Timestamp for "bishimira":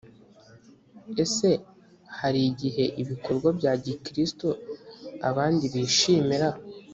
5.73-6.49